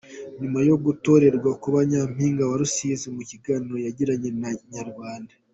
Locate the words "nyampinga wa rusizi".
1.89-3.07